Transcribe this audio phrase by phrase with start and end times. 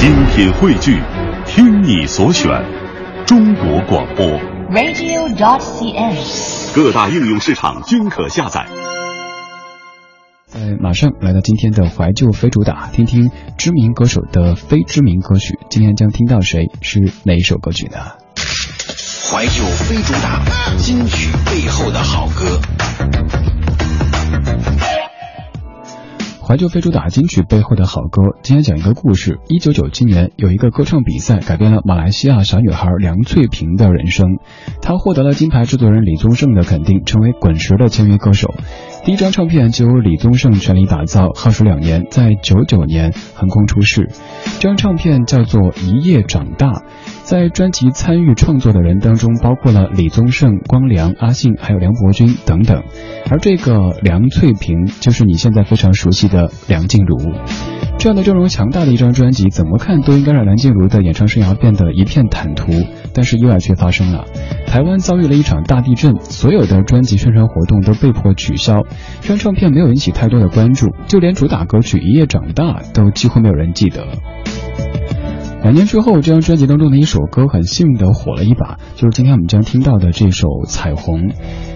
[0.00, 0.98] 精品汇聚，
[1.44, 2.48] 听你所选，
[3.26, 4.26] 中国广播。
[4.70, 6.74] radio.dot.cn，。
[6.74, 8.66] 各大应用市场均可下载。
[10.46, 15.58] 在马上来到今天的怀旧非主打，听听知名歌手的非知名歌曲。
[15.68, 16.70] 今天将听到谁？
[16.80, 17.98] 是哪一首歌曲呢？
[19.30, 20.42] 怀旧非主打，
[20.78, 22.58] 金曲背后的好歌。
[26.50, 29.38] 怀旧非主打金曲背后的好歌，今天讲一个故事。
[29.46, 34.26] 一九九七年，有一个歌唱比赛改变了马来西亚小女孩梁翠萍的人生，
[34.82, 38.52] 她获得了金牌制作人李宗盛的肯定，成为滚石的签约歌手。
[39.04, 44.10] 第一张唱片就由李宗盛全力打造，耗时两年，在九九年横空出世。
[44.60, 46.66] 这张唱片叫做《一夜长大》。
[47.22, 52.82] 在专辑参与创作的人当中，包括了李宗盛、光良、阿信，还有梁伯君等等。
[53.30, 57.16] 而这个梁翠萍，就是你现在非常熟悉的梁静茹。
[57.96, 62.70] 这样的阵容强大的一张专辑，怎么看都应该让梁静茹的演唱生涯变得一片坦途。
[63.14, 64.26] 但是意外却发生了，
[64.70, 68.84] 台湾遭遇了一场大地震，所有的专辑宣传活动都被迫取消。
[69.20, 74.06] 这张唱片没有引起太多的关注，就连主打歌曲《一夜长大》都几乎没有人记得。
[75.64, 81.28] 两年之后，这张专辑当中的一首歌很幸运的火了一把，就是今天我们将听到的这首《彩虹》。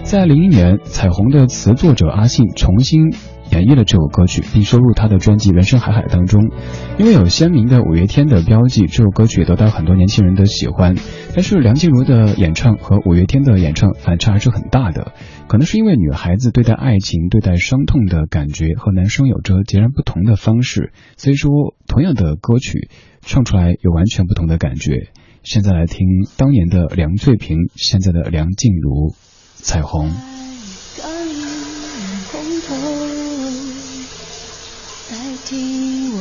[0.03, 3.11] 在零一年，《彩虹》的词作者阿信重新
[3.55, 6.51] 演绎了这首歌曲，并收入他的专辑《人生海海》当中。
[6.99, 10.95] 因为有鲜明的五月天的标记，这首歌曲得到很多年轻人的喜欢。
[11.33, 15.13] 但是梁静茹的演唱和五月天的演唱反差还是很大的，
[15.47, 22.89] 可能是因为女孩子对待爱情、对待伤痛的感觉和男生有着截然不同的方式，所以说同样的歌曲。
[23.27, 25.09] 唱出来有完全不同的感觉。
[25.41, 26.05] 现在来听
[26.37, 29.09] 当年的梁翠萍，现在的梁静茹，
[29.55, 30.09] 《彩虹》。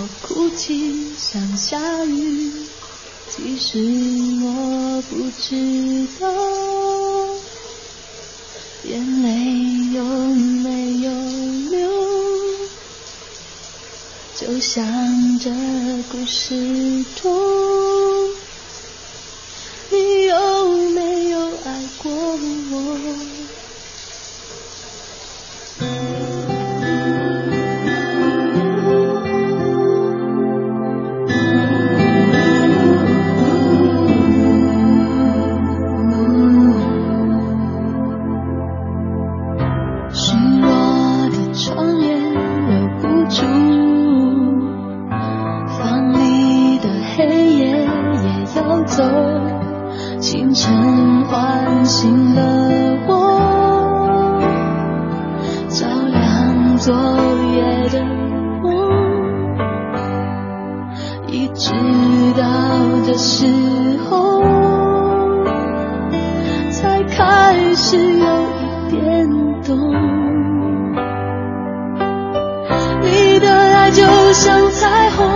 [0.04, 2.52] 我哭泣，像下雨。
[3.30, 3.78] 其实
[4.42, 6.28] 我不知道，
[8.84, 11.10] 眼泪有没有
[11.70, 11.88] 流？
[14.36, 15.50] 就像这
[16.12, 17.32] 故事中，
[19.90, 23.33] 你有没有爱过我？
[48.86, 49.02] 走，
[50.20, 52.40] 清晨唤醒了
[53.06, 54.40] 我，
[55.68, 56.94] 照亮昨
[57.54, 58.04] 夜的
[58.62, 58.64] 梦。
[61.26, 61.72] 一直
[62.36, 62.44] 到
[63.04, 63.46] 这时
[64.08, 64.42] 候，
[66.70, 68.26] 才开始有
[68.60, 69.28] 一点
[69.62, 69.76] 懂。
[73.02, 74.02] 你的爱就
[74.32, 75.26] 像彩虹，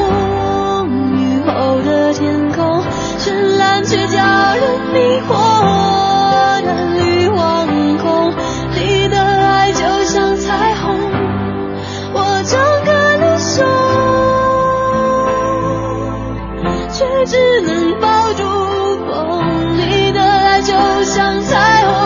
[3.89, 4.23] 却叫
[4.55, 5.33] 人迷惑
[6.63, 8.35] 的绿惶恐。
[8.75, 10.95] 你的爱就像彩虹，
[12.13, 13.65] 我张开了手，
[16.93, 18.45] 却只能抱住
[19.07, 19.43] 风。
[19.79, 21.97] 你的爱就像彩虹，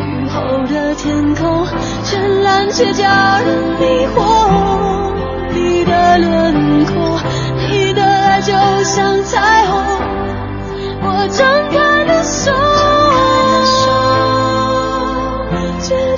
[0.00, 0.36] 雨后
[0.66, 1.66] 的天空
[2.04, 3.08] 绚烂却叫
[3.40, 3.48] 人
[3.80, 4.06] 迷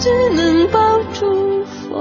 [0.01, 1.93] 只能抱住风。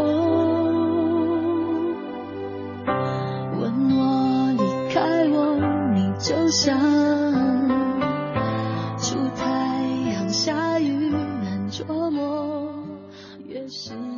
[3.59, 3.61] 问
[3.97, 5.59] 我离开我，
[5.93, 6.79] 你就像
[8.97, 9.83] 出太
[10.13, 11.09] 阳下雨
[11.43, 12.71] 难捉摸，
[13.45, 14.08] 越是。